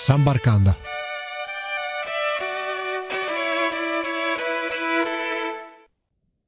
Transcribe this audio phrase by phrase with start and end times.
[0.00, 0.76] Sambarcanda.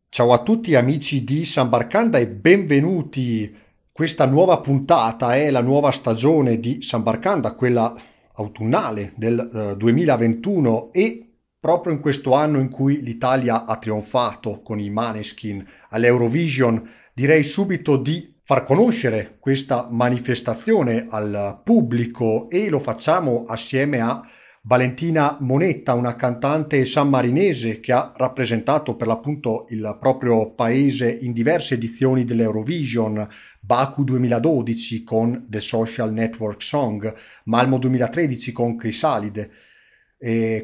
[0.09, 3.55] Ciao a tutti amici di Sambarcanda e benvenuti.
[3.91, 7.93] Questa nuova puntata è la nuova stagione di Sambarcanda, quella
[8.34, 9.41] autunnale del
[9.73, 11.29] eh, 2021 e
[11.59, 17.96] proprio in questo anno in cui l'Italia ha trionfato con i Maneskin all'Eurovision, direi subito
[17.96, 24.29] di far conoscere questa manifestazione al pubblico e lo facciamo assieme a
[24.62, 31.74] Valentina Monetta, una cantante sammarinese che ha rappresentato per l'appunto il proprio paese in diverse
[31.74, 33.24] edizioni dell'Eurovision,
[33.60, 39.48] Baku 2012 con The Social Network Song, Malmo 2013 con Crisalide,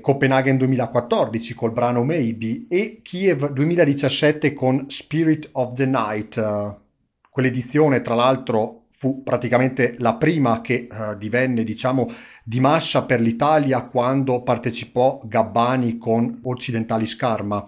[0.00, 6.84] Copenaghen 2014 col brano Maybe e Kiev 2017 con Spirit of the Night.
[7.36, 12.10] Quell'edizione, tra l'altro, fu praticamente la prima che uh, divenne, diciamo,
[12.42, 17.62] di massa per l'Italia quando partecipò Gabbani con Occidentali Scarma.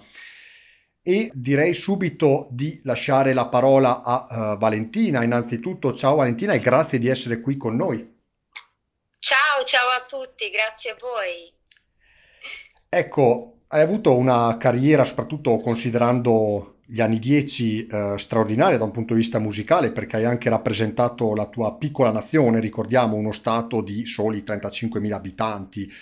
[1.02, 5.22] E direi subito di lasciare la parola a uh, Valentina.
[5.22, 7.98] Innanzitutto, ciao Valentina e grazie di essere qui con noi.
[9.19, 11.53] Ciao, ciao a tutti, grazie a voi.
[12.88, 19.12] Ecco, hai avuto una carriera, soprattutto considerando gli anni 10, eh, straordinaria da un punto
[19.12, 24.06] di vista musicale, perché hai anche rappresentato la tua piccola nazione, ricordiamo uno stato di
[24.06, 25.92] soli 35.000 abitanti.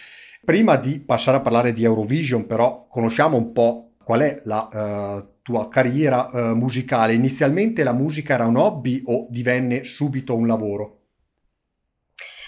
[0.44, 5.26] Prima di passare a parlare di Eurovision, però, conosciamo un po' qual è la eh,
[5.42, 7.14] tua carriera eh, musicale.
[7.14, 11.00] Inizialmente la musica era un hobby o divenne subito un lavoro?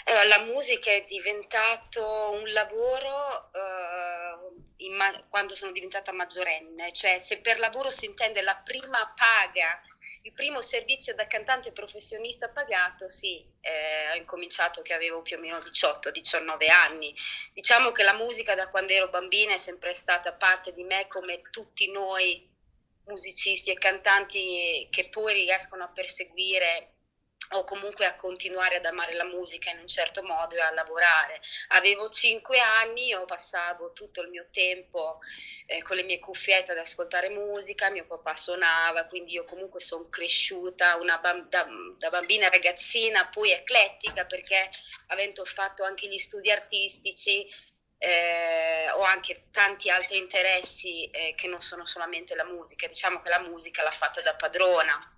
[0.09, 2.01] Allora, la musica è diventato
[2.33, 3.78] un lavoro uh,
[4.91, 9.79] ma- quando sono diventata maggiorenne, cioè se per lavoro si intende la prima paga,
[10.23, 15.41] il primo servizio da cantante professionista pagato, sì, eh, ho incominciato che avevo più o
[15.41, 17.15] meno 18-19 anni.
[17.53, 21.41] Diciamo che la musica da quando ero bambina è sempre stata parte di me come
[21.51, 22.49] tutti noi
[23.05, 26.98] musicisti e cantanti che poi riescono a perseguire
[27.51, 31.41] o comunque a continuare ad amare la musica in un certo modo e a lavorare.
[31.69, 35.19] Avevo cinque anni, io passavo tutto il mio tempo
[35.67, 40.09] eh, con le mie cuffiette ad ascoltare musica, mio papà suonava, quindi io comunque sono
[40.09, 41.67] cresciuta bam- da,
[41.99, 44.71] da, bambina ragazzina, poi eclettica perché
[45.09, 47.47] avendo fatto anche gli studi artistici
[47.99, 53.29] eh, ho anche tanti altri interessi eh, che non sono solamente la musica, diciamo che
[53.29, 55.13] la musica l'ha fatta da padrona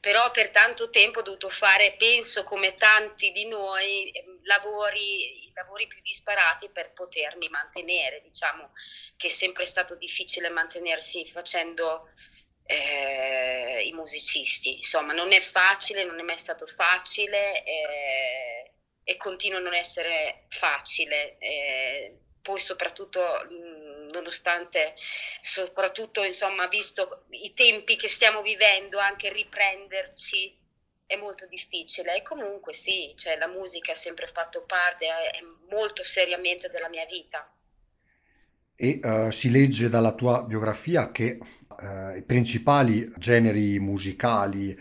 [0.00, 5.86] però per tanto tempo ho dovuto fare, penso come tanti di noi, ehm, lavori, lavori
[5.86, 8.72] più disparati per potermi mantenere, diciamo
[9.16, 12.10] che è sempre stato difficile mantenersi facendo
[12.66, 18.72] eh, i musicisti, insomma non è facile, non è mai stato facile eh,
[19.04, 21.38] e continua a non essere facile.
[21.38, 23.44] Eh, poi soprattutto
[24.16, 24.94] nonostante
[25.40, 30.64] soprattutto insomma visto i tempi che stiamo vivendo anche riprenderci
[31.06, 32.16] è molto difficile.
[32.16, 35.40] E comunque sì cioè la musica ha sempre fatto parte è
[35.70, 37.48] molto seriamente della mia vita.
[38.74, 44.78] E uh, si legge dalla tua biografia che uh, i principali generi musicali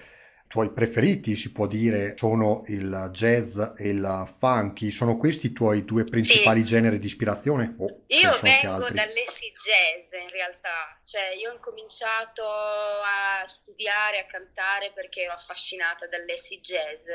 [0.56, 4.90] tuoi preferiti, si può dire, sono il jazz e il funky.
[4.90, 6.68] Sono questi i tuoi due principali sì.
[6.68, 7.76] generi di ispirazione?
[7.78, 14.94] Oh, io vengo dall'acid jazz in realtà, cioè io ho incominciato a studiare, a cantare
[14.96, 17.10] perché ero affascinata dall'acid jazz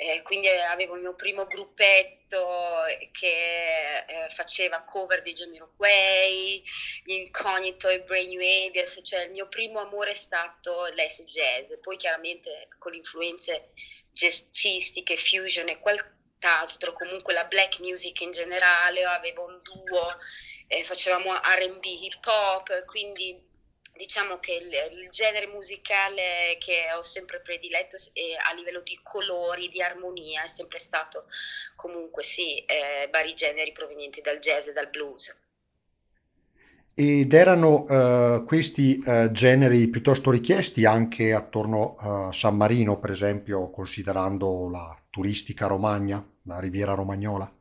[0.00, 6.64] eh, quindi avevo il mio primo gruppetto che eh, faceva cover di Jamiroquai,
[7.04, 12.92] Incognito e Brainwaves, cioè il mio primo amore è stato l'S jazz, poi chiaramente con
[12.92, 13.72] le influenze
[14.10, 20.16] jazzistiche, fusion e quant'altro, comunque la black music in generale, avevo un duo,
[20.66, 23.49] eh, facevamo RB hip hop, quindi
[24.00, 29.68] diciamo che il, il, genere musicale che ho sempre prediletto eh, a livello di colori,
[29.68, 31.26] di armonia, è sempre stato
[31.76, 35.38] comunque sì, eh, vari generi provenienti dal jazz e dal blues.
[36.94, 43.70] Ed erano uh, questi uh, generi piuttosto richiesti anche attorno a San Marino, per esempio,
[43.70, 47.59] considerando la turistica romagna, la riviera romagnola?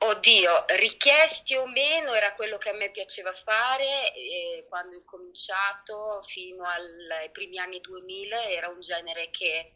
[0.00, 6.22] Oddio, richiesti o meno era quello che a me piaceva fare eh, quando ho cominciato
[6.24, 9.72] fino ai primi anni 2000, era un genere che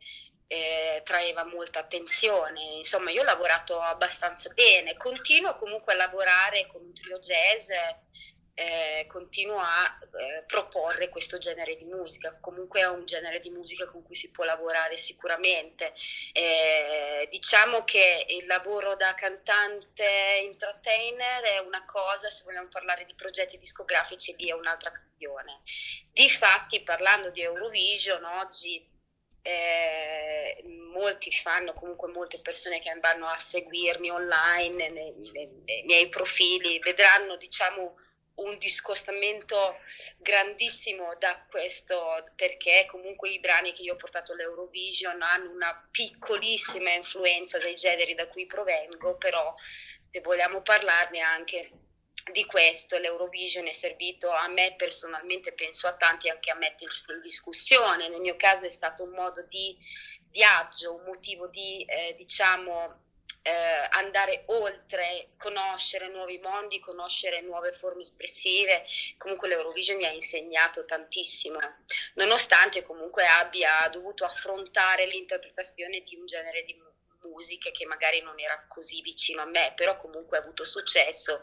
[0.47, 2.63] eh, traeva molta attenzione.
[2.77, 7.71] Insomma, io ho lavorato abbastanza bene, continuo comunque a lavorare con un trio jazz
[8.55, 12.37] eh, continuo a eh, proporre questo genere di musica.
[12.41, 15.95] Comunque è un genere di musica con cui si può lavorare sicuramente.
[16.33, 20.05] Eh, diciamo che il lavoro da cantante
[20.41, 25.63] entertainer è una cosa, se vogliamo parlare di progetti discografici, lì è un'altra questione.
[26.13, 28.87] Difatti, parlando di Eurovision, oggi
[29.43, 30.63] eh,
[30.93, 36.79] molti fanno, comunque molte persone che vanno a seguirmi online nei, nei, nei miei profili
[36.79, 37.97] vedranno diciamo
[38.43, 39.79] un discostamento
[40.19, 46.93] grandissimo da questo perché comunque i brani che io ho portato all'Eurovision hanno una piccolissima
[46.93, 49.55] influenza dai generi da cui provengo, però
[50.11, 51.71] se vogliamo parlarne anche
[52.31, 57.21] di questo, l'Eurovision è servito a me personalmente, penso a tanti anche a mettersi in
[57.21, 59.77] discussione, nel mio caso è stato un modo di
[60.31, 63.11] viaggio, un motivo di eh, diciamo
[63.43, 68.85] eh, andare oltre, conoscere nuovi mondi, conoscere nuove forme espressive.
[69.19, 71.59] Comunque l'Eurovision mi ha insegnato tantissimo,
[72.15, 76.81] nonostante comunque abbia dovuto affrontare l'interpretazione di un genere di
[77.23, 81.41] musiche che magari non era così vicino a me, però comunque ha avuto successo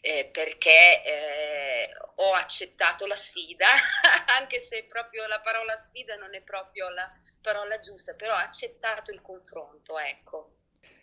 [0.00, 3.66] eh, perché eh, ho accettato la sfida,
[4.38, 7.10] anche se proprio la parola sfida non è proprio la
[7.42, 10.57] parola giusta, però ho accettato il confronto, ecco.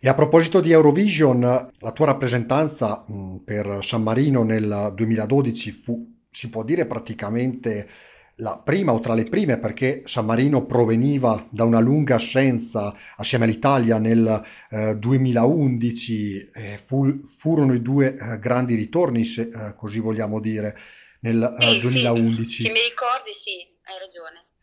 [0.05, 1.39] E a proposito di Eurovision,
[1.79, 3.03] la tua rappresentanza
[3.43, 7.89] per San Marino nel 2012 fu, si può dire, praticamente
[8.35, 13.45] la prima o tra le prime perché San Marino proveniva da una lunga assenza assieme
[13.45, 19.99] all'Italia nel eh, 2011, eh, fu, furono i due eh, grandi ritorni, se eh, così
[19.99, 20.77] vogliamo dire,
[21.21, 22.47] nel sì, 2011.
[22.47, 24.54] Sì, che mi ricordi, sì, hai ragione.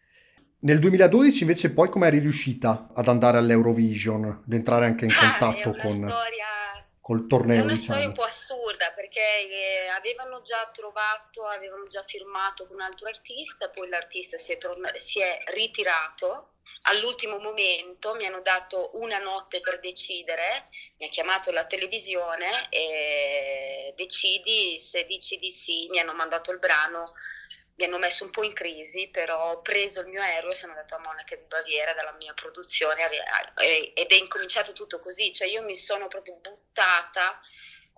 [0.62, 5.14] Nel 2012 invece poi come eri riuscita ad andare all'Eurovision, ad entrare anche in Ah,
[5.14, 6.46] contatto è una con, storia,
[7.00, 8.14] col è torneo, una storia un diciamo?
[8.14, 13.88] po' assurda perché eh, avevano già trovato, avevano già firmato con un altro artista, poi
[13.88, 16.48] l'artista si è, torna- si è ritirato.
[16.84, 20.68] All'ultimo momento mi hanno dato una notte per decidere,
[20.98, 26.58] mi ha chiamato la televisione e decidi, se dici di sì, mi hanno mandato il
[26.58, 27.12] brano
[27.82, 30.72] mi hanno messo un po' in crisi, però ho preso il mio aereo e sono
[30.72, 33.02] andato a Monaca di Baviera dalla mia produzione
[33.94, 37.40] ed è incominciato tutto così, cioè io mi sono proprio buttata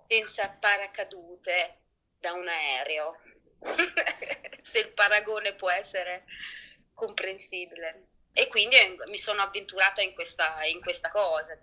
[0.07, 1.77] senza paracadute
[2.19, 3.19] da un aereo,
[4.63, 6.23] se il paragone può essere
[6.95, 8.07] comprensibile.
[8.33, 8.75] E quindi
[9.07, 11.57] mi sono avventurata in questa, in questa cosa.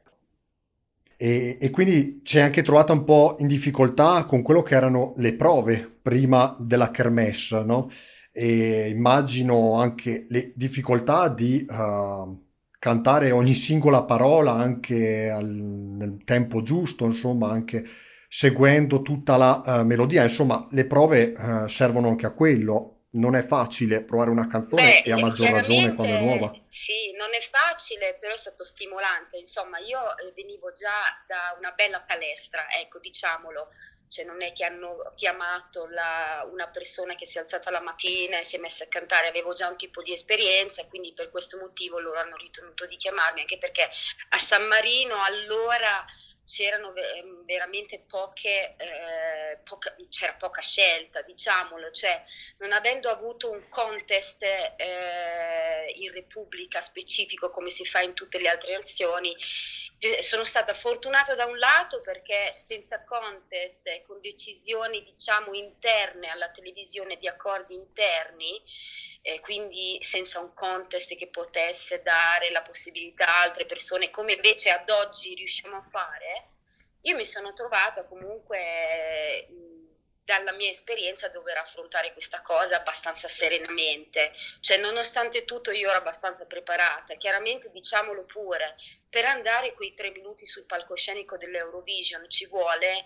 [1.17, 5.15] E, e quindi ci hai anche trovata un po' in difficoltà con quello che erano
[5.19, 7.91] le prove prima della kermesse, no?
[8.35, 12.37] E immagino anche le difficoltà di eh,
[12.79, 17.85] cantare ogni singola parola anche al- nel tempo giusto, insomma, anche
[18.29, 20.23] seguendo tutta la eh, melodia.
[20.23, 22.89] Insomma, le prove eh, servono anche a quello.
[23.15, 26.51] Non è facile provare una canzone Beh, e a maggior ragione quando è nuova.
[26.69, 29.37] sì, non è facile, però è stato stimolante.
[29.39, 33.69] Insomma, io eh, venivo già da una bella palestra, ecco, diciamolo.
[34.13, 38.39] Cioè, non è che hanno chiamato la- una persona che si è alzata la mattina
[38.39, 41.57] e si è messa a cantare, avevo già un tipo di esperienza, quindi per questo
[41.57, 43.89] motivo loro hanno ritenuto di chiamarmi, anche perché
[44.31, 46.05] a San Marino allora
[46.45, 52.23] c'erano ve- veramente poche, eh, poca- c'era poca scelta, diciamolo, cioè
[52.59, 58.49] non avendo avuto un contest eh, in Repubblica specifico come si fa in tutte le
[58.49, 59.35] altre nazioni,
[60.21, 66.51] sono stata fortunata da un lato perché senza contest e con decisioni diciamo interne alla
[66.51, 68.61] televisione di accordi interni,
[69.23, 74.71] eh, quindi senza un contest che potesse dare la possibilità a altre persone, come invece
[74.71, 76.49] ad oggi riusciamo a fare,
[77.03, 79.62] io mi sono trovata comunque mh,
[80.25, 86.45] dalla mia esperienza dover affrontare questa cosa abbastanza serenamente, cioè nonostante tutto io ero abbastanza
[86.45, 88.77] preparata, chiaramente diciamolo pure,
[89.09, 93.05] per andare quei tre minuti sul palcoscenico dell'Eurovision ci vuole,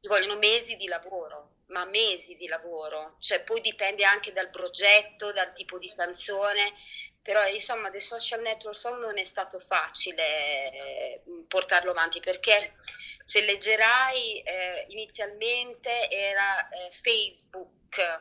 [0.00, 5.32] ci vogliono mesi di lavoro, ma mesi di lavoro, cioè poi dipende anche dal progetto,
[5.32, 6.72] dal tipo di canzone,
[7.22, 10.22] però insomma The Social Network Song non è stato facile
[10.72, 12.74] eh, portarlo avanti perché
[13.26, 18.20] se leggerai eh, inizialmente era eh, Facebook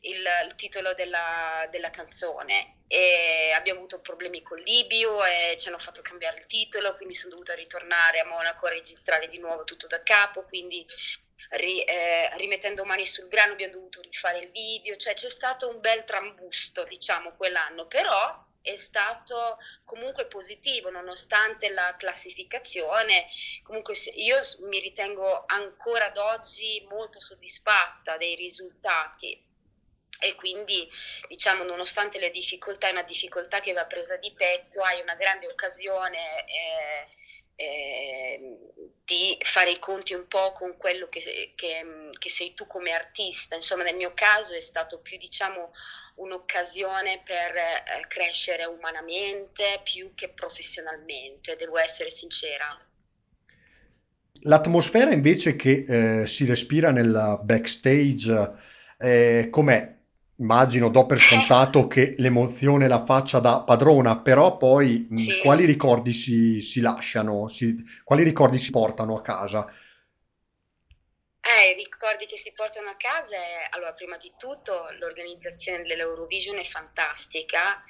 [0.00, 2.84] il, il titolo della, della canzone.
[2.88, 7.32] E abbiamo avuto problemi con Libio e ci hanno fatto cambiare il titolo, quindi sono
[7.32, 10.86] dovuta ritornare a Monaco a registrare di nuovo tutto da capo, quindi
[11.50, 15.80] ri- eh, rimettendo mani sul brano abbiamo dovuto rifare il video, cioè c'è stato un
[15.80, 23.28] bel trambusto, diciamo, quell'anno, però è stato comunque positivo nonostante la classificazione.
[23.62, 29.40] Comunque io mi ritengo ancora ad oggi molto soddisfatta dei risultati
[30.18, 30.88] e quindi
[31.28, 35.46] diciamo nonostante le difficoltà è una difficoltà che va presa di petto, hai una grande
[35.46, 37.08] occasione eh,
[37.56, 38.58] eh,
[39.04, 43.54] di fare i conti un po' con quello che, che, che, sei tu come artista.
[43.54, 45.72] Insomma, nel mio caso è stato più, diciamo,
[46.16, 52.78] un'occasione per eh, crescere umanamente più che professionalmente, devo essere sincera.
[54.42, 58.52] L'atmosfera invece che eh, si respira nel backstage,
[58.98, 59.94] eh, com'è?
[60.38, 65.40] Immagino, do per scontato che l'emozione la faccia da padrona, però poi sì.
[65.42, 69.66] quali ricordi si, si lasciano, si, quali ricordi si portano a casa?
[71.56, 76.58] Eh, i ricordi che si portano a casa è, allora, prima di tutto l'organizzazione dell'Eurovision
[76.58, 77.82] è fantastica.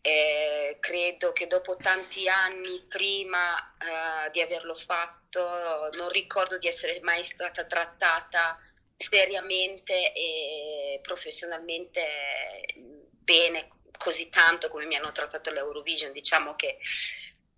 [0.00, 6.98] Eh, credo che dopo tanti anni prima eh, di averlo fatto, non ricordo di essere
[7.02, 8.58] mai stata trattata
[8.96, 12.02] seriamente e professionalmente
[12.74, 16.12] bene così tanto come mi hanno trattato l'Eurovision.
[16.12, 16.78] Diciamo che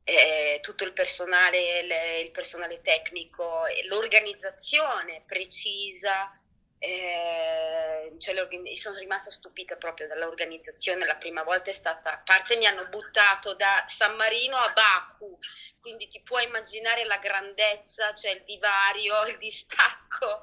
[0.05, 6.37] eh, tutto il personale, le, il personale tecnico, l'organizzazione precisa.
[6.85, 8.35] Eh, cioè
[8.75, 13.55] sono rimasta stupita proprio dall'organizzazione la prima volta è stata a parte mi hanno buttato
[13.55, 15.39] da San Marino a Baku
[15.79, 20.43] quindi ti puoi immaginare la grandezza cioè il divario il distacco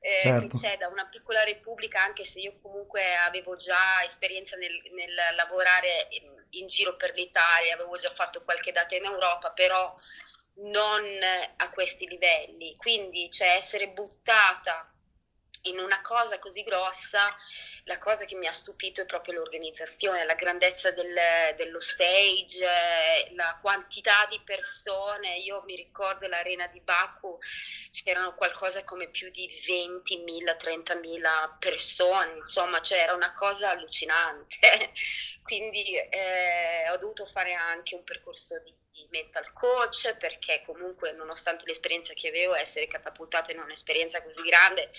[0.00, 0.48] eh, certo.
[0.48, 5.14] che c'è da una piccola repubblica, anche se io comunque avevo già esperienza nel, nel
[5.34, 9.96] lavorare in, in, giro per l'Italia, avevo già fatto qualche data in Europa, però
[10.54, 11.04] non
[11.56, 12.76] a questi livelli.
[12.76, 14.87] Quindi, cioè, essere buttata
[15.68, 17.34] in una cosa così grossa,
[17.84, 21.14] la cosa che mi ha stupito è proprio l'organizzazione, la grandezza del,
[21.56, 25.38] dello stage, la quantità di persone.
[25.38, 27.38] Io mi ricordo l'arena di Baku,
[27.90, 34.58] c'erano qualcosa come più di 20.000, 30.000 persone, insomma, cioè era una cosa allucinante.
[35.42, 38.74] Quindi eh, ho dovuto fare anche un percorso di
[39.10, 44.90] mental coach perché comunque nonostante l'esperienza che avevo essere catapultata in un'esperienza così grande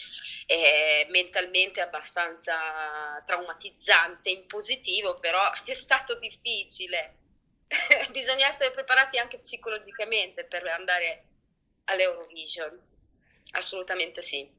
[0.46, 7.15] è mentalmente abbastanza traumatizzante in positivo però è stato difficile.
[8.12, 11.24] Bisogna essere preparati anche psicologicamente per andare
[11.86, 12.79] all'Eurovision.
[13.51, 14.58] Assolutamente sì.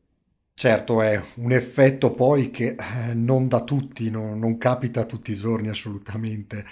[0.55, 5.35] Certo, è un effetto poi che eh, non da tutti, no, non capita tutti i
[5.35, 6.67] giorni assolutamente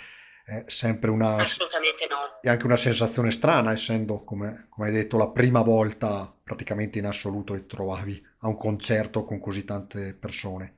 [0.49, 1.37] è sempre una...
[1.37, 2.39] Assolutamente no.
[2.41, 7.05] È anche una sensazione strana, essendo, come, come hai detto, la prima volta praticamente in
[7.05, 10.77] assoluto che trovavi a un concerto con così tante persone.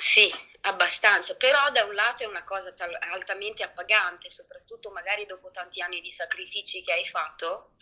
[0.00, 0.30] Sì,
[1.10, 5.80] Abbastanza, però da un lato è una cosa tal- altamente appagante, soprattutto magari dopo tanti
[5.82, 7.72] anni di sacrifici che hai fatto.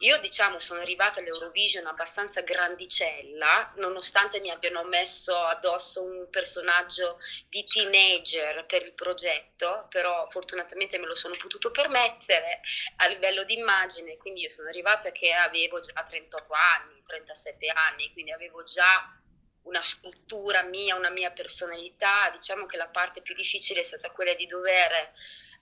[0.00, 7.64] Io diciamo sono arrivata all'Eurovision abbastanza grandicella, nonostante mi abbiano messo addosso un personaggio di
[7.66, 12.62] teenager per il progetto, però fortunatamente me lo sono potuto permettere
[12.96, 18.12] a livello di immagine, quindi io sono arrivata che avevo già 38 anni, 37 anni,
[18.12, 19.21] quindi avevo già
[19.62, 24.34] una struttura mia, una mia personalità, diciamo che la parte più difficile è stata quella
[24.34, 25.12] di dover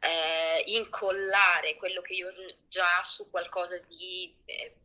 [0.00, 4.76] eh, incollare quello che io ho già su qualcosa di eh,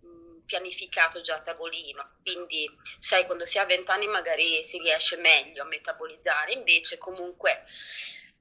[0.46, 2.18] pianificato già a tavolino.
[2.22, 2.70] Quindi,
[3.00, 7.64] sai, quando si ha 20 anni magari si riesce meglio a metabolizzare, invece comunque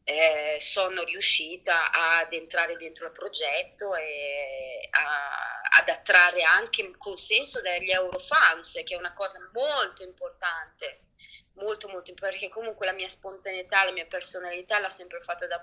[0.05, 7.61] eh, sono riuscita ad entrare dentro il progetto e a, ad attrarre anche il consenso
[7.63, 11.07] degli Eurofans, che è una cosa molto importante,
[11.55, 15.61] molto molto importante, perché comunque la mia spontaneità, la mia personalità l'ha sempre fatta da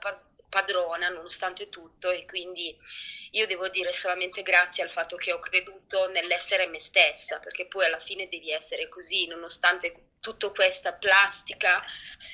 [0.52, 2.78] padrona nonostante tutto e quindi
[3.32, 7.86] io devo dire solamente grazie al fatto che ho creduto nell'essere me stessa, perché poi
[7.86, 11.82] alla fine devi essere così, nonostante tutta questa plastica,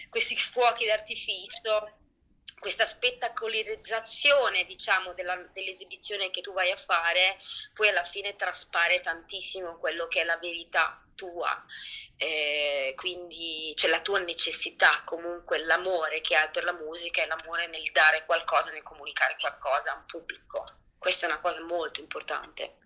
[0.09, 2.06] questi fuochi d'artificio,
[2.59, 7.37] questa spettacolarizzazione diciamo della, dell'esibizione che tu vai a fare
[7.73, 11.65] poi alla fine traspare tantissimo quello che è la verità tua.
[12.19, 17.67] Eh, quindi c'è la tua necessità comunque l'amore che hai per la musica e l'amore
[17.67, 20.65] nel dare qualcosa nel comunicare qualcosa a un pubblico.
[20.97, 22.77] Questa è una cosa molto importante.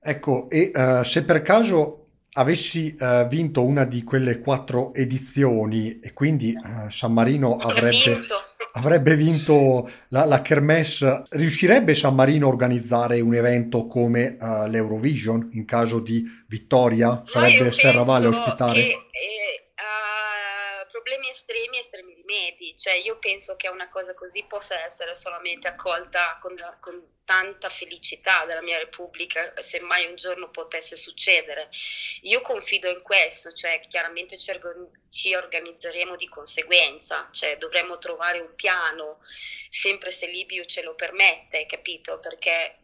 [0.00, 2.01] Ecco e uh, se per caso
[2.34, 8.34] avessi uh, vinto una di quelle quattro edizioni e quindi uh, San Marino avrebbe vinto,
[8.72, 15.50] avrebbe vinto la, la Kermesse, riuscirebbe San Marino a organizzare un evento come uh, l'Eurovision
[15.52, 17.22] in caso di vittoria?
[17.26, 18.80] Sarebbe Serravalle ospitare?
[18.80, 19.41] Che, eh,
[21.12, 25.68] problemi estremi, estremi di rimedi, cioè io penso che una cosa così possa essere solamente
[25.68, 31.68] accolta con, con tanta felicità dalla mia Repubblica, se mai un giorno potesse succedere.
[32.22, 34.50] Io confido in questo, cioè chiaramente ci,
[35.10, 39.20] ci organizzeremo di conseguenza, cioè dovremmo trovare un piano,
[39.68, 42.20] sempre se Libio ce lo permette, capito?
[42.20, 42.81] Perché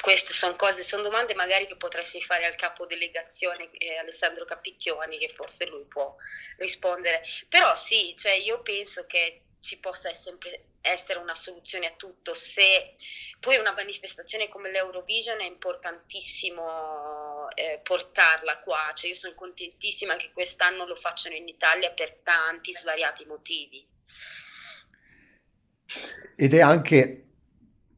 [0.00, 5.18] queste sono cose, sono domande magari che potresti fare al capo delegazione eh, Alessandro Capicchioni,
[5.18, 6.14] che forse lui può
[6.58, 7.22] rispondere.
[7.48, 12.34] Però sì, cioè io penso che ci possa sempre essere una soluzione a tutto.
[12.34, 12.94] Se
[13.40, 20.30] poi una manifestazione come l'Eurovision è importantissimo eh, portarla qua, cioè io sono contentissima che
[20.32, 23.84] quest'anno lo facciano in Italia per tanti svariati motivi.
[26.36, 27.25] Ed è anche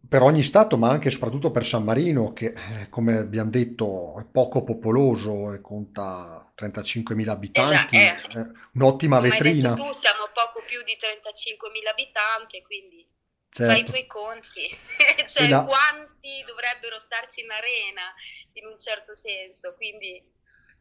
[0.09, 4.19] per ogni stato, ma anche e soprattutto per San Marino, che eh, come abbiamo detto
[4.19, 8.47] è poco popoloso e conta 35.000 abitanti, esatto, eh.
[8.73, 9.75] un'ottima come vetrina.
[9.75, 13.07] Detto tu siamo poco più di 35.000 abitanti, quindi
[13.51, 13.73] certo.
[13.73, 14.79] fai i tuoi conti,
[15.29, 15.65] cioè la...
[15.65, 18.09] quanti dovrebbero starci in arena
[18.55, 20.25] in un certo senso, quindi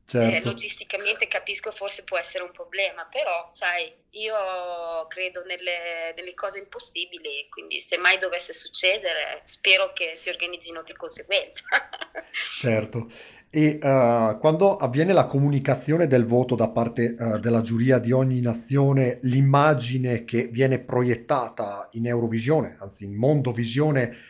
[0.10, 0.38] Certo.
[0.38, 6.60] Eh, logisticamente capisco forse può essere un problema, però sai, io credo nelle, nelle, cose
[6.60, 11.62] impossibili, quindi se mai dovesse succedere spero che si organizzino di conseguenza.
[12.58, 13.10] certo.
[13.50, 18.40] E uh, quando avviene la comunicazione del voto da parte uh, della giuria di ogni
[18.40, 24.27] nazione, l'immagine che viene proiettata in Eurovisione, anzi in Mondovisione,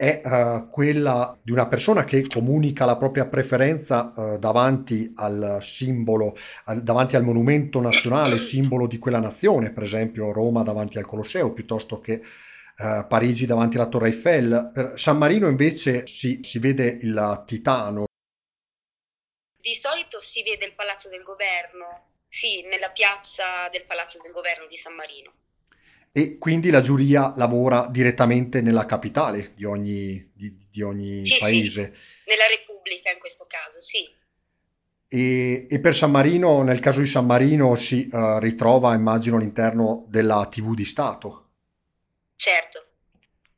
[0.00, 6.38] è uh, quella di una persona che comunica la propria preferenza uh, davanti al simbolo,
[6.64, 11.52] al, davanti al monumento nazionale, simbolo di quella nazione, per esempio Roma davanti al Colosseo,
[11.52, 14.70] piuttosto che uh, Parigi davanti alla Torre Eiffel.
[14.72, 18.06] Per San Marino invece si, si vede il Titano.
[19.60, 24.66] Di solito si vede il Palazzo del Governo, sì, nella piazza del Palazzo del Governo
[24.66, 25.30] di San Marino
[26.12, 31.92] e quindi la giuria lavora direttamente nella capitale di ogni, di, di ogni sì, paese.
[31.94, 34.08] Sì, nella Repubblica in questo caso, sì.
[35.08, 40.04] E, e, per San Marino, nel caso di San Marino, si uh, ritrova, immagino, all'interno
[40.08, 41.48] della TV di Stato.
[42.36, 42.84] Certo.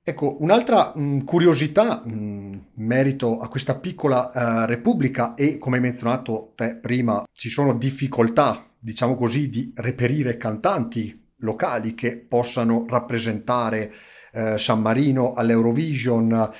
[0.03, 5.83] Ecco, un'altra mh, curiosità mh, in merito a questa piccola uh, Repubblica e, come hai
[5.83, 13.93] menzionato te prima, ci sono difficoltà, diciamo così, di reperire cantanti locali che possano rappresentare
[14.33, 16.51] eh, San Marino all'Eurovision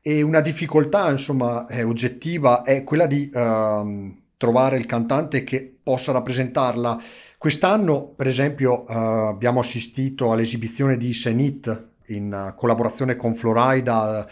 [0.00, 6.12] e una difficoltà insomma è oggettiva è quella di uh, trovare il cantante che possa
[6.12, 7.02] rappresentarla.
[7.36, 14.26] Quest'anno, per esempio, uh, abbiamo assistito all'esibizione di Senit in collaborazione con Florida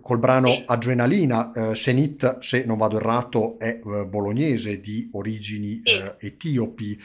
[0.00, 1.52] col brano Adrenalina.
[1.54, 5.82] Uh, Senit, se non vado errato, è bolognese di origini
[6.18, 6.98] etiopi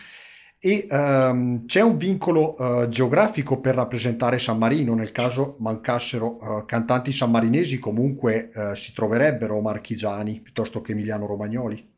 [0.66, 6.66] e um, c'è un vincolo uh, geografico per rappresentare San Marino, nel caso mancassero uh,
[6.66, 11.92] cantanti sammarinesi comunque uh, si troverebbero marchigiani piuttosto che Emiliano Romagnoli.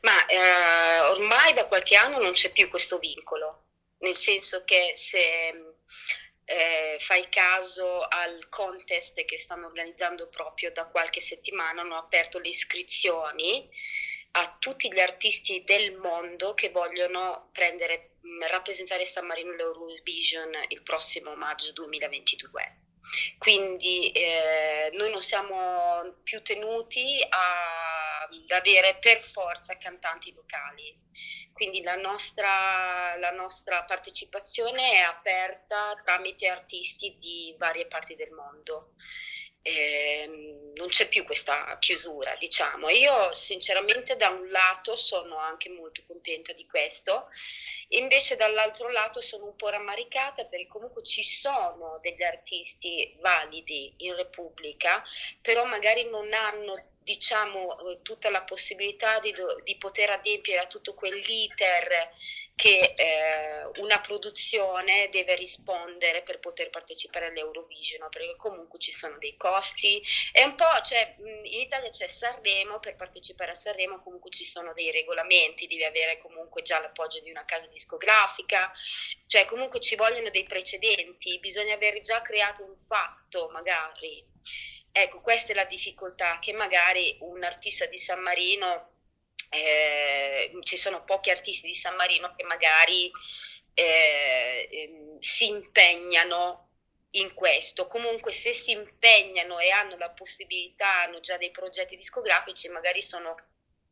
[0.00, 3.66] Ma eh, ormai da qualche anno non c'è più questo vincolo,
[3.98, 5.18] nel senso che se
[6.44, 12.48] eh, fai caso al contest che stanno organizzando proprio da qualche settimana, hanno aperto le
[12.48, 13.70] iscrizioni
[14.32, 18.16] a tutti gli artisti del mondo che vogliono prendere,
[18.48, 22.74] rappresentare San Marino all'Eurovision il prossimo maggio 2022.
[23.36, 30.98] Quindi eh, noi non siamo più tenuti ad avere per forza cantanti locali.
[31.52, 38.94] Quindi la nostra, la nostra partecipazione è aperta tramite artisti di varie parti del mondo
[39.62, 42.88] eh, non c'è più questa chiusura, diciamo.
[42.90, 47.28] Io sinceramente da un lato sono anche molto contenta di questo,
[47.88, 54.16] invece dall'altro lato sono un po' rammaricata perché comunque ci sono degli artisti validi in
[54.16, 55.02] Repubblica,
[55.40, 62.10] però magari non hanno diciamo tutta la possibilità di, di poter adempiere a tutto quell'iter
[62.54, 69.36] che eh, una produzione deve rispondere per poter partecipare all'Eurovision, perché comunque ci sono dei
[69.36, 70.02] costi.
[70.30, 74.72] È un po', cioè, in Italia c'è Sanremo, per partecipare a Sanremo comunque ci sono
[74.74, 78.70] dei regolamenti, devi avere comunque già l'appoggio di una casa discografica,
[79.26, 84.24] cioè comunque ci vogliono dei precedenti, bisogna aver già creato un fatto magari.
[84.94, 88.90] Ecco, questa è la difficoltà che magari un artista di San Marino
[89.52, 93.10] eh, ci sono pochi artisti di San Marino che magari
[93.74, 96.68] eh, ehm, si impegnano
[97.12, 97.86] in questo.
[97.86, 103.36] Comunque se si impegnano e hanno la possibilità, hanno già dei progetti discografici, magari sono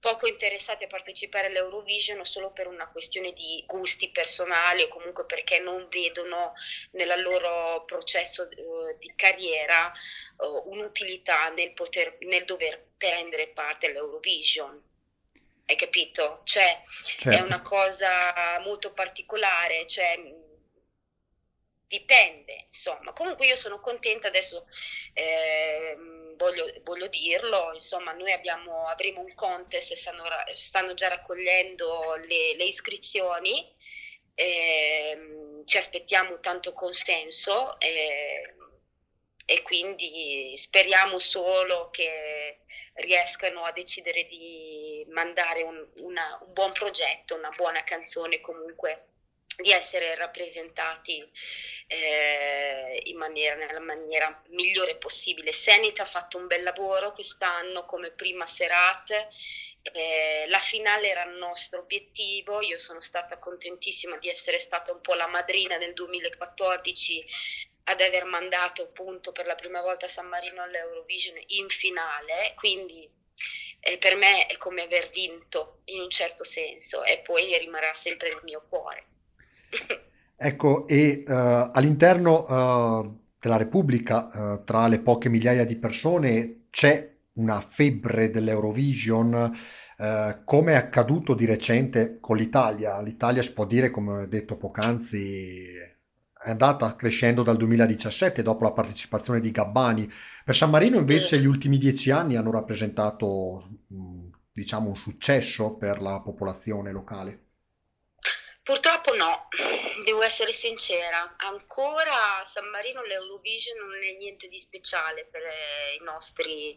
[0.00, 5.60] poco interessati a partecipare all'Eurovision solo per una questione di gusti personali o comunque perché
[5.60, 6.54] non vedono
[6.92, 9.92] nel loro processo uh, di carriera
[10.38, 14.88] uh, un'utilità nel, poter, nel dover prendere parte all'Eurovision.
[15.70, 16.40] Hai capito?
[16.42, 16.82] Cioè,
[17.16, 17.38] certo.
[17.38, 20.18] è una cosa molto particolare, cioè,
[21.86, 23.12] dipende, insomma.
[23.12, 24.66] Comunque io sono contenta adesso.
[25.12, 25.96] Eh,
[26.36, 30.24] voglio, voglio dirlo, insomma noi abbiamo, avremo un contest, stanno,
[30.56, 33.72] stanno già raccogliendo le, le iscrizioni,
[34.34, 38.56] eh, ci aspettiamo tanto consenso eh,
[39.50, 42.60] e quindi speriamo solo che
[42.94, 49.06] riescano a decidere di mandare un, una, un buon progetto, una buona canzone comunque
[49.56, 51.28] di essere rappresentati
[51.88, 55.52] eh, in maniera, nella maniera migliore possibile.
[55.52, 59.28] Senit ha fatto un bel lavoro quest'anno come prima serata,
[59.82, 65.00] eh, la finale era il nostro obiettivo, io sono stata contentissima di essere stata un
[65.00, 67.24] po' la madrina nel 2014
[67.84, 73.08] ad aver mandato appunto per la prima volta San Marino all'Eurovision in finale, quindi
[73.80, 78.28] eh, per me è come aver vinto in un certo senso e poi rimarrà sempre
[78.28, 79.04] nel mio cuore.
[80.42, 87.09] Ecco, e uh, all'interno uh, della Repubblica, uh, tra le poche migliaia di persone, c'è
[87.40, 89.58] una febbre dell'Eurovision,
[90.44, 93.00] come è accaduto di recente con l'Italia.
[93.00, 95.66] L'Italia si può dire, come ho detto poc'anzi,
[96.42, 100.10] è andata crescendo dal 2017 dopo la partecipazione di Gabbani.
[100.44, 103.68] Per San Marino invece gli ultimi dieci anni hanno rappresentato,
[104.50, 107.44] diciamo, un successo per la popolazione locale.
[108.62, 109.48] Purtroppo no,
[110.04, 115.96] devo essere sincera, ancora a San Marino l'Eurovision non è niente di speciale per eh,
[116.00, 116.76] i nostri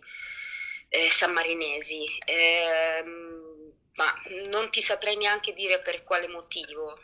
[0.94, 3.04] eh, sammarinesi, eh,
[3.96, 4.14] ma
[4.46, 7.00] non ti saprei neanche dire per quale motivo,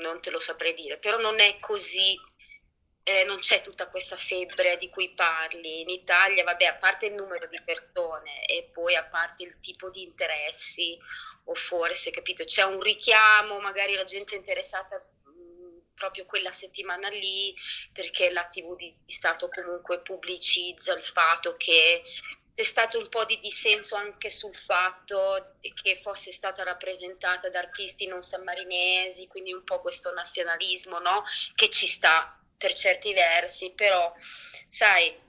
[0.00, 2.18] non te lo saprei dire, però non è così,
[3.04, 5.82] eh, non c'è tutta questa febbre di cui parli.
[5.82, 9.90] In Italia, vabbè, a parte il numero di persone e poi a parte il tipo
[9.90, 10.98] di interessi
[11.44, 17.08] o forse, capito, c'è un richiamo, magari la gente è interessata mh, proprio quella settimana
[17.08, 17.54] lì
[17.92, 22.02] perché la TV di Stato comunque pubblicizza il fatto che
[22.54, 28.06] c'è stato un po' di dissenso anche sul fatto che fosse stata rappresentata da artisti
[28.06, 31.24] non sammarinesi, quindi un po' questo nazionalismo, no?
[31.54, 34.12] Che ci sta per certi versi, però
[34.68, 35.28] sai,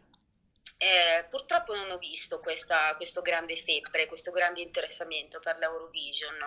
[0.81, 6.37] eh, purtroppo non ho visto questa, questo grande febbre, questo grande interessamento per l'Eurovision.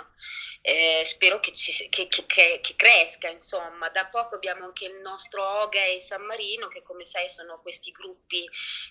[0.60, 3.88] Eh, spero che, ci, che, che, che, cresca, insomma.
[3.90, 7.92] Da poco abbiamo anche il nostro Oga e San Marino, che come sai sono questi
[7.92, 8.44] gruppi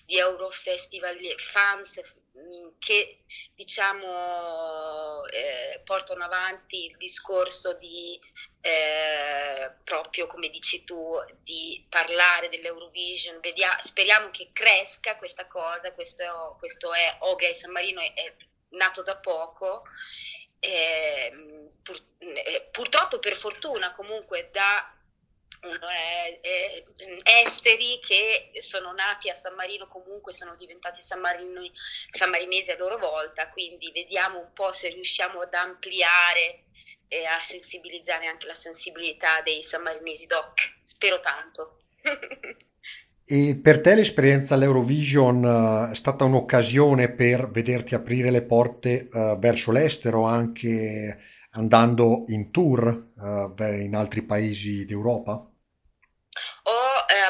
[0.06, 2.00] di Eurofestival fans
[2.78, 8.20] che diciamo eh, portano avanti il discorso di
[8.60, 13.40] eh, proprio come dici tu, di parlare dell'Eurovision.
[13.40, 15.92] Vediamo, speriamo che cresca questa cosa.
[15.92, 18.34] Questo è, questo è Oga San Marino, è, è
[18.70, 19.82] nato da poco.
[20.58, 21.30] Eh,
[21.82, 22.02] pur,
[22.70, 24.93] purtroppo, per fortuna, comunque da
[25.64, 26.84] eh, eh,
[27.44, 33.90] esteri che sono nati a San Marino comunque sono diventati sammarinesi a loro volta, quindi
[33.92, 36.64] vediamo un po' se riusciamo ad ampliare
[37.08, 40.78] e a sensibilizzare anche la sensibilità dei sammarinesi doc.
[40.82, 41.78] Spero tanto.
[43.26, 49.38] E per te l'esperienza all'Eurovision uh, è stata un'occasione per vederti aprire le porte uh,
[49.38, 51.18] verso l'estero, anche
[51.52, 55.48] andando in tour uh, in altri paesi d'Europa?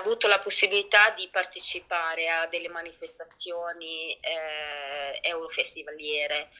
[0.05, 6.51] Eh, avuto la possibilità di partecipare a delle manifestazioni eh, eurofestivaliere.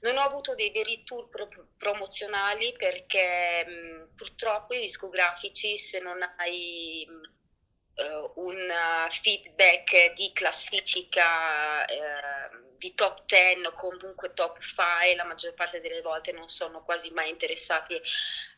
[0.00, 6.18] Non ho avuto dei veri tour pro- promozionali perché mh, purtroppo i discografici se non
[6.38, 8.72] hai mh, uh, un
[9.20, 16.02] feedback di classifica uh, di top 10 o comunque top 5 la maggior parte delle
[16.02, 17.98] volte non sono quasi mai interessati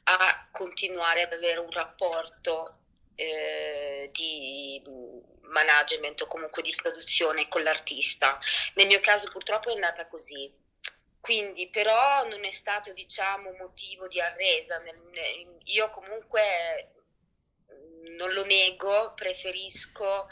[0.05, 2.78] a continuare ad avere un rapporto
[3.18, 4.81] eh, di
[5.42, 8.38] management o comunque di produzione con l'artista.
[8.74, 10.52] Nel mio caso purtroppo è andata così.
[11.20, 14.81] Quindi però non è stato diciamo motivo di arresa.
[15.64, 16.92] Io comunque
[18.16, 20.28] non lo nego, preferisco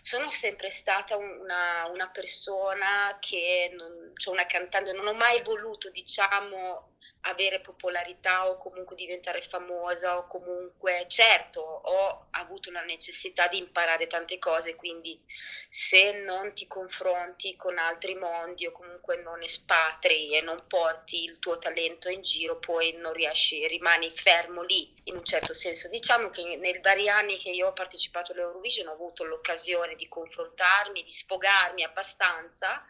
[0.00, 5.90] sono sempre stata una, una persona che, non, cioè una cantante, non ho mai voluto,
[5.90, 13.58] diciamo, avere popolarità o comunque diventare famosa o comunque, certo, ho avuto la necessità di
[13.58, 15.20] imparare tante cose, quindi
[15.68, 21.38] se non ti confronti con altri mondi o comunque non espatri e non porti il
[21.38, 25.88] tuo talento in giro, poi non riesci, rimani fermo lì in un certo senso.
[25.88, 31.02] Diciamo che nei vari anni che io ho partecipato all'Eurovision ho avuto l'occasione di confrontarmi,
[31.02, 32.82] di sfogarmi abbastanza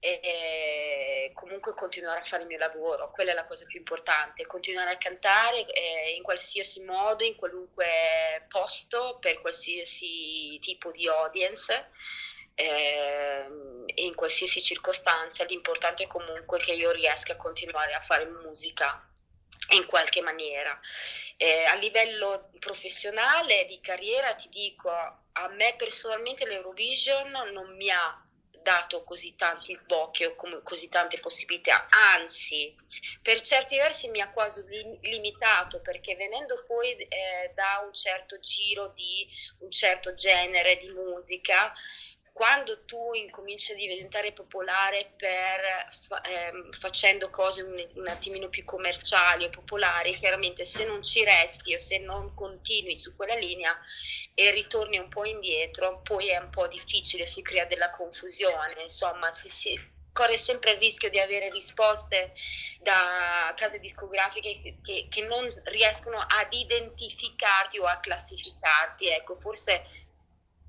[0.00, 4.90] e comunque continuare a fare il mio lavoro, quella è la cosa più importante, continuare
[4.90, 11.90] a cantare eh, in qualsiasi modo, in qualunque posto, per qualsiasi tipo di audience
[12.60, 13.46] eh,
[13.94, 19.06] in qualsiasi circostanza, l'importante è comunque che io riesca a continuare a fare musica
[19.70, 20.78] in qualche maniera.
[21.36, 28.24] Eh, a livello professionale, di carriera, ti dico, a me personalmente l'Eurovision non mi ha
[28.62, 32.74] dato così tanti sbocchi o così tante possibilità, anzi
[33.22, 34.62] per certi versi mi ha quasi
[35.02, 39.26] limitato perché venendo poi eh, da un certo giro di
[39.60, 41.72] un certo genere di musica
[42.32, 45.88] quando tu incominci a diventare popolare per
[46.24, 51.74] ehm, facendo cose un, un, attimino più commerciali o popolari, chiaramente se non ci resti
[51.74, 53.76] o se non continui su quella linea
[54.34, 59.32] e ritorni un po' indietro, poi è un po' difficile, si crea della confusione, insomma,
[59.34, 59.78] si, si
[60.12, 62.32] corre sempre il rischio di avere risposte
[62.80, 69.08] da case discografiche che, che non riescono ad identificarti o a classificarti.
[69.08, 69.84] Ecco, forse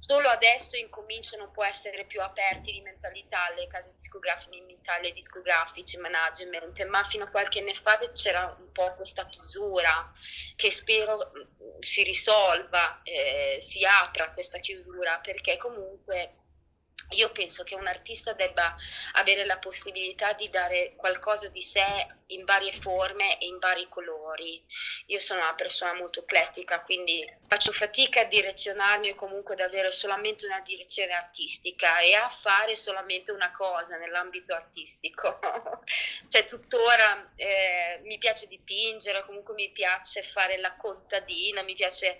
[0.01, 4.67] solo adesso incominciano un po' a essere più aperti di mentalità le case discografiche in
[4.67, 10.11] Italia, discografici, management, ma fino a qualche anno fa c'era un po' questa chiusura
[10.55, 16.37] che spero mm, si risolva, eh, si apra questa chiusura, perché comunque
[17.09, 18.75] io penso che un artista debba
[19.13, 24.63] avere la possibilità di dare qualcosa di sé in varie forme e in vari colori.
[25.07, 29.91] Io sono una persona molto eclettica, quindi faccio fatica a direzionarmi o comunque ad avere
[29.91, 35.39] solamente una direzione artistica e a fare solamente una cosa nell'ambito artistico.
[36.29, 42.19] cioè tuttora eh, mi piace dipingere, comunque mi piace fare la contadina, mi piace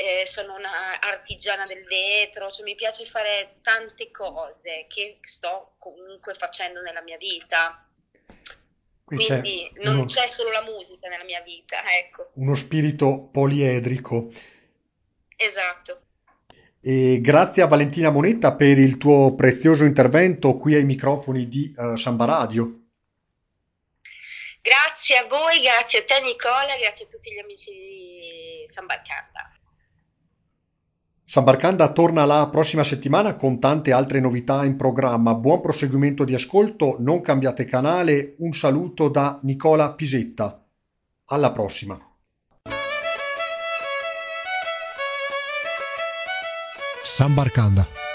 [0.00, 6.34] eh, sono una artigiana del vetro, cioè mi piace fare tante cose che sto comunque
[6.34, 7.87] facendo nella mia vita.
[9.08, 12.30] Qui Quindi c'è non uno, c'è solo la musica nella mia vita, ecco.
[12.34, 14.30] Uno spirito poliedrico.
[15.34, 16.02] Esatto.
[16.82, 21.96] E grazie a Valentina Monetta per il tuo prezioso intervento qui ai microfoni di uh,
[21.96, 22.80] Samba Radio.
[24.60, 29.57] Grazie a voi, grazie a te Nicola, grazie a tutti gli amici di Samba Canda.
[31.30, 35.34] Sambarcanda torna la prossima settimana con tante altre novità in programma.
[35.34, 38.34] Buon proseguimento di ascolto, non cambiate canale.
[38.38, 40.64] Un saluto da Nicola Pisetta.
[41.26, 42.00] Alla prossima.
[47.02, 48.07] Sambarcanda